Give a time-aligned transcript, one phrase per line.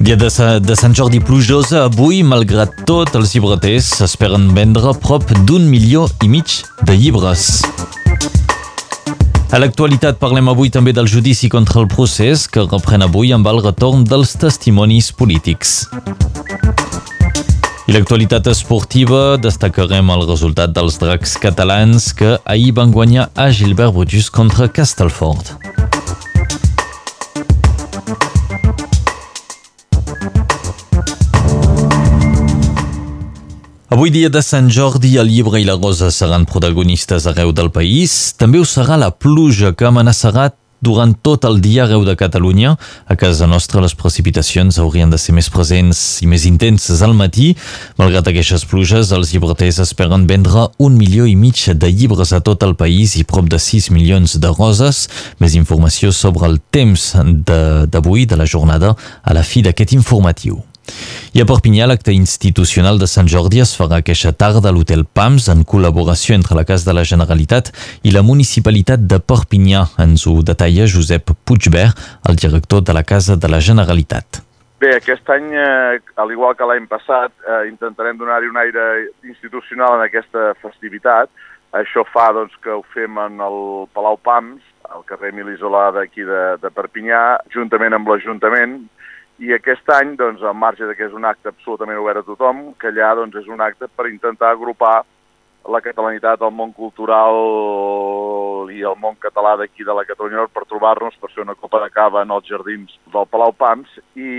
[0.00, 0.28] Dia de,
[0.60, 6.30] de Sant Jordi plujosa, avui, malgrat tot, els llibreters esperen vendre prop d'un milió i
[6.32, 6.54] mig
[6.88, 7.60] de llibres.
[9.52, 13.60] A l'actualitat parlem avui també del judici contra el procés que reprèn avui amb el
[13.64, 15.82] retorn dels testimonis polítics.
[17.88, 23.96] I l'actualitat esportiva destacarem el resultat dels dracs catalans que ahir van guanyar a Gilbert
[23.96, 25.67] Bojus contra Castelfort.
[33.88, 38.34] Avui dia de Sant Jordi, el llibre i la rosa seran protagonistes arreu del país.
[38.36, 40.50] També ho serà la pluja que amenaçarà
[40.84, 42.74] durant tot el dia arreu de Catalunya.
[43.08, 47.54] A casa nostra les precipitacions haurien de ser més presents i més intenses al matí.
[47.96, 52.68] Malgrat aquestes pluges, els llibreters esperen vendre un milió i mig de llibres a tot
[52.68, 55.06] el país i prop de 6 milions de roses.
[55.40, 60.60] Més informació sobre el temps d'avui, de, de la jornada, a la fi d'aquest informatiu.
[61.36, 65.50] I a Perpinyà, l'acte institucional de Sant Jordi es farà aquesta tarda a l'Hotel PAMS
[65.52, 67.70] en col·laboració entre la Casa de la Generalitat
[68.02, 69.84] i la Municipalitat de Perpinyà.
[70.02, 74.42] Ens ho detalla Josep Puigbert, el director de la Casa de la Generalitat.
[74.78, 78.84] Bé, aquest any, eh, al igual que l'any passat, eh, intentarem donar-hi un aire
[79.24, 81.28] institucional en aquesta festivitat.
[81.72, 86.22] Això fa doncs, que ho fem en el Palau Pams, al carrer Emili Solà d'aquí
[86.24, 88.78] de, de Perpinyà, juntament amb l'Ajuntament,
[89.38, 92.72] i aquest any, doncs, al marge de que és un acte absolutament obert a tothom,
[92.80, 95.04] que allà doncs, és un acte per intentar agrupar
[95.68, 97.38] la catalanitat, el món cultural
[98.72, 101.90] i el món català d'aquí de la Catalunya per trobar-nos per fer una copa de
[101.92, 104.30] cava en els jardins del Palau Pams i,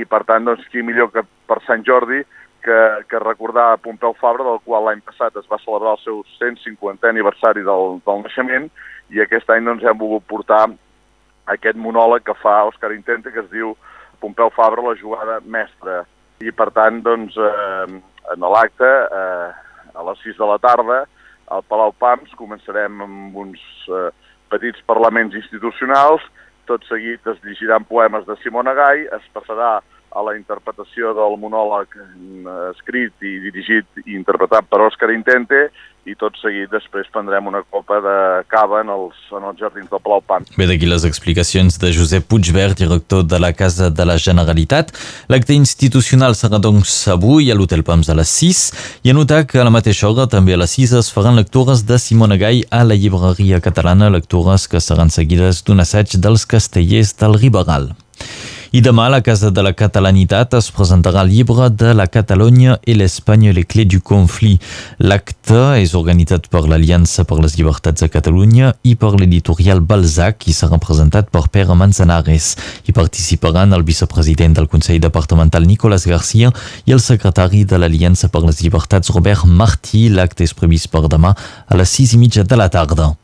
[0.00, 2.22] i per tant, doncs, qui millor que per Sant Jordi
[2.66, 7.08] que, que recordar Pompeu Fabra, del qual l'any passat es va celebrar el seu 150è
[7.08, 8.70] aniversari del, del naixement.
[9.14, 10.64] I aquest any doncs, hem volgut portar
[11.54, 13.76] aquest monòleg que fa Òscar Intente que es diu
[14.20, 16.04] Pompeu Fabra la jugada mestra.
[16.40, 18.00] I per tant, doncs, eh,
[18.34, 19.50] en l'acte, eh,
[19.96, 21.04] a les 6 de la tarda,
[21.48, 24.10] al Palau Pams començarem amb uns eh,
[24.52, 26.24] petits parlaments institucionals,
[26.66, 29.78] tot seguit es llegiran poemes de Simona Gai, es passarà
[30.16, 35.68] a la interpretació del monòleg eh, escrit i dirigit i interpretat per Òscar Intente
[36.06, 38.16] i tot seguit després prendrem una copa de
[38.50, 40.46] cava en els, en els jardins del Palau Pan.
[40.54, 44.94] Bé, d'aquí les explicacions de Josep Puigbert, director de la Casa de la Generalitat.
[45.32, 48.62] L'acte institucional serà doncs avui a l'Hotel Pams a les 6
[49.02, 51.82] i a notar que a la mateixa hora, també a les 6, es faran lectures
[51.90, 57.16] de Simona Gai a la llibreria catalana, lectures que seran seguides d'un assaig dels castellers
[57.18, 57.96] del Riberal.
[58.74, 62.78] I demà a la Casa de la Catalanitat es presentarà el llibre de la Catalunya
[62.82, 64.62] i l'Espanya les clés du conflit.
[64.98, 70.54] L'acte és organitzat per l'Aliança per les Llibertats de Catalunya i per l'editorial Balzac i
[70.56, 72.56] serà presentat per Pere Manzanares.
[72.86, 76.50] Hi participaran el vicepresident del Consell Departamental Nicolás García
[76.86, 80.08] i el secretari de l'Aliança per les Llibertats Robert Martí.
[80.10, 83.14] L'acte és previst per demà a les sis i mitja de la tarda.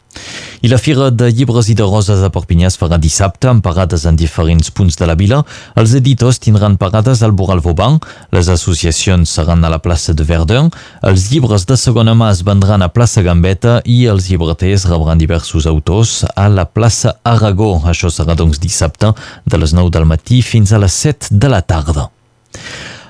[0.62, 4.04] I la Fira de Llibres i de Roses a Perpinyà es farà dissabte amb parades
[4.06, 5.40] en diferents punts de la vila.
[5.74, 7.98] Els editors tindran parades al Boral Vauban,
[8.30, 10.70] les associacions seran a la plaça de Verdun,
[11.02, 15.66] els llibres de segona mà es vendran a plaça Gambetta i els llibreters rebran diversos
[15.66, 17.74] autors a la plaça Aragó.
[17.82, 21.66] Això serà doncs dissabte de les 9 del matí fins a les 7 de la
[21.66, 22.12] tarda.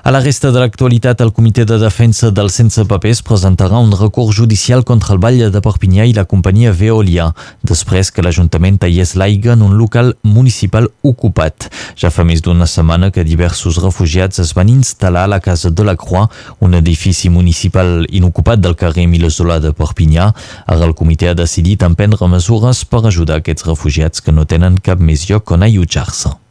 [0.05, 4.35] A la resta de l'actualitat, el Comitè de Defensa dels Sense Papers presentarà un recurs
[4.35, 7.29] judicial contra el Vall de Perpinyà i la companyia Veolia,
[7.63, 11.69] després que l'Ajuntament tallés l'aigua en un local municipal ocupat.
[11.95, 15.87] Ja fa més d'una setmana que diversos refugiats es van instal·lar a la Casa de
[15.87, 16.27] la Croix,
[16.59, 20.33] un edifici municipal inocupat del carrer Milesola de Perpinyà.
[20.67, 24.99] Ara el comitè ha decidit emprendre mesures per ajudar aquests refugiats que no tenen cap
[24.99, 26.42] més lloc on allotjar-se.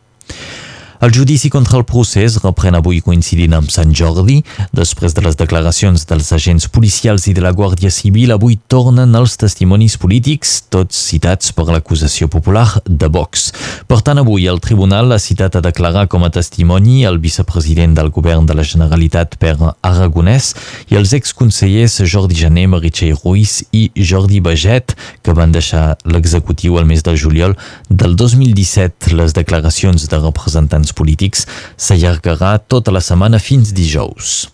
[1.03, 4.37] El judici contra el procés reprèn avui coincidint amb Sant Jordi.
[4.71, 9.35] Després de les declaracions dels agents policials i de la Guàrdia Civil, avui tornen els
[9.35, 13.49] testimonis polítics, tots citats per l'acusació popular de Vox.
[13.91, 18.13] Per tant, avui el tribunal ha citat a declarar com a testimoni el vicepresident del
[18.15, 20.53] govern de la Generalitat per Aragonès
[20.95, 24.95] i els exconsellers Jordi Jané, Meritxell Ruiz i Jordi Baget,
[25.27, 27.59] que van deixar l'executiu el mes de juliol
[27.91, 29.17] del 2017.
[29.19, 31.47] Les declaracions de representants polítics
[31.77, 34.49] s'allargarà tota la setmana fins dijous.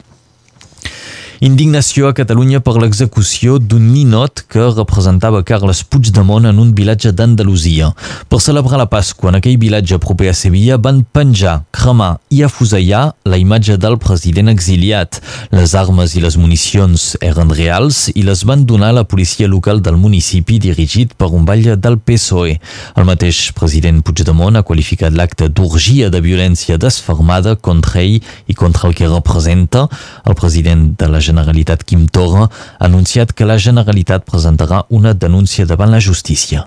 [1.39, 7.93] Indignació a Catalunya per l'execució d'un ninot que representava Carles Puigdemont en un vilatge d'Andalusia.
[8.27, 13.13] Per celebrar la Pasqua en aquell vilatge proper a Sevilla van penjar, cremar i afusellar
[13.23, 15.21] la imatge del president exiliat.
[15.55, 19.79] Les armes i les municions eren reals i les van donar a la policia local
[19.79, 22.59] del municipi dirigit per un batlle del PSOE.
[22.99, 28.19] El mateix president Puigdemont ha qualificat l'acte d'orgia de violència desfermada contra ell
[28.51, 29.87] i contra el que representa.
[30.27, 35.69] El president de la Generalitat Quim Torra ha anunciat que la Generalitat presentarà una denúncia
[35.69, 36.65] davant la justícia.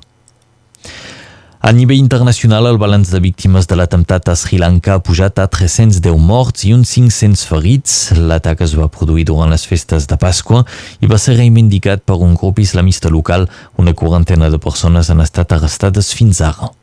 [1.62, 5.46] A nivell internacional, el balanç de víctimes de l'atemptat a Sri Lanka ha pujat a
[5.46, 7.94] 310 morts i uns 500 ferits.
[8.18, 10.64] L'atac es va produir durant les festes de Pasqua
[11.06, 13.46] i va ser reivindicat per un grup islamista local.
[13.78, 16.74] Una quarantena de persones han estat arrestades fins ara.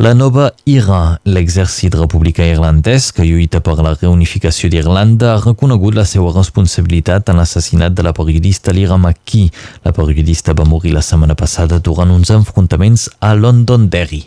[0.00, 6.06] La nova IRA, l'exèrcit republicà irlandès que lluita per la reunificació d'Irlanda, ha reconegut la
[6.08, 9.50] seva responsabilitat en l'assassinat de la periodista Lyra McKee.
[9.84, 14.24] La periodista va morir la setmana passada durant uns enfrontaments a Londonderry.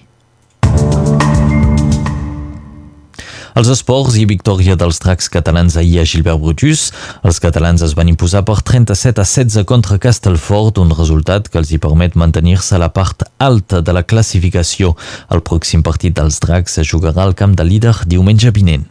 [3.55, 6.89] Els esports i victòria dels dracs catalans ahir a Gilbert Brutus.
[7.23, 11.71] Els catalans es van imposar per 37 a 16 contra Castelfort, un resultat que els
[11.71, 14.91] hi permet mantenir-se a la part alta de la classificació.
[15.31, 18.83] El pròxim partit dels dracs es jugarà al camp de líder diumenge vinent.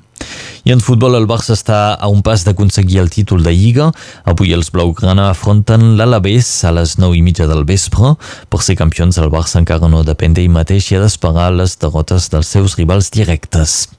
[0.65, 3.91] I en futbol el Barça està a un pas d'aconseguir el títol de Lliga.
[4.25, 8.15] Avui els blaugrana afronten l'Alavés a les 9 i mitja del vespre.
[8.49, 12.31] Per ser campions el Barça encara no depèn d'ell mateix i ha d'esperar les derrotes
[12.33, 13.91] dels seus rivals directes.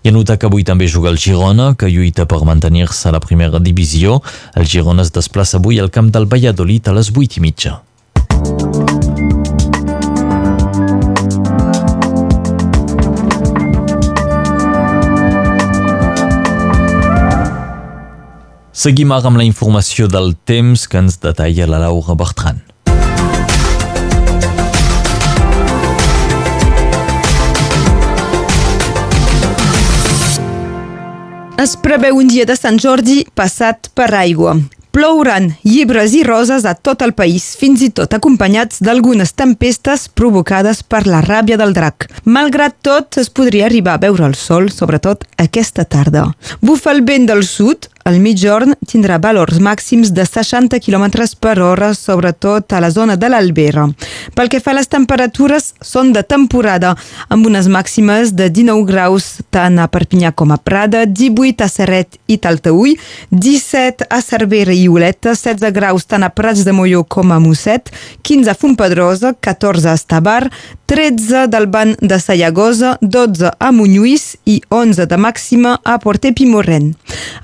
[0.00, 3.60] I anotar que avui també juga el Girona, que lluita per mantenir-se a la primera
[3.60, 4.22] divisió.
[4.56, 7.82] El Girona es desplaça avui al camp del Valladolid a les 8 i mitja.
[18.84, 22.58] Seguim ara amb la informació del temps que ens detalla la Laura Bertran.
[31.64, 34.58] Es preveu un dia de Sant Jordi passat per aigua.
[34.94, 40.84] Plouran llibres i roses a tot el país, fins i tot acompanyats d'algunes tempestes provocades
[40.84, 42.06] per la ràbia del drac.
[42.28, 46.28] Malgrat tot, es podria arribar a veure el sol, sobretot aquesta tarda.
[46.60, 51.06] Bufa el vent del sud, el mitjorn tindrà valors màxims de 60 km
[51.40, 53.86] per hora, sobretot a la zona de l'Albera.
[54.36, 56.92] Pel que fa a les temperatures, són de temporada,
[57.32, 62.18] amb unes màximes de 19 graus tant a Perpinyà com a Prada, 18 a Serret
[62.28, 62.98] i Taltaúi,
[63.30, 67.88] 17 a Cervera i Oleta, 16 graus tant a Prats de Molló com a Mosset,
[68.20, 70.50] 15 a Fontpedrosa, 14 a Estabar,
[70.92, 76.92] 13 del Ban de Sallagosa, 12 a Montlluís i 11 de màxima a Porter Pimorren.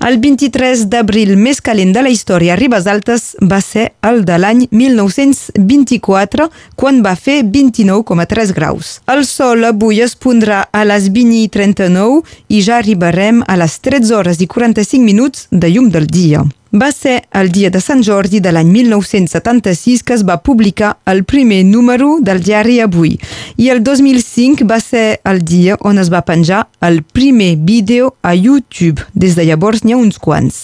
[0.05, 0.50] El 23
[0.89, 6.49] d'abril més calent de la història a Ribes Altes va ser el de l'any 1924,
[6.75, 8.99] quan va fer 29,3 graus.
[9.07, 14.41] El sol avui es pondrà a les 20.39 i ja arribarem a les 13 hores
[14.41, 16.43] i 45 minuts de llum del dia.
[16.71, 21.25] Va ser el dia de Sant Jordi de l'any 1976 que es va publicar el
[21.27, 23.17] primer número del diari Avui
[23.59, 28.33] i el 2005 va ser el dia on es va penjar el primer vídeo a
[28.35, 29.03] YouTube.
[29.13, 30.63] Des de llavors n'hi ha uns quants.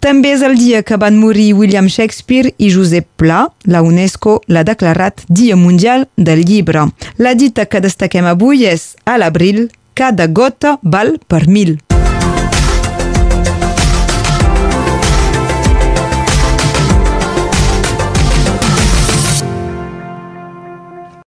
[0.00, 3.44] També és el dia que van morir William Shakespeare i Josep Pla.
[3.68, 6.88] La UNESCO l'ha declarat Dia Mundial del Llibre.
[7.18, 11.76] La dita que destaquem avui és a l'abril, cada gota val per mil.